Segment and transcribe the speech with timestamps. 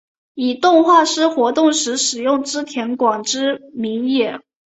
[0.33, 4.25] 以动画师活动时使用织田广之名义。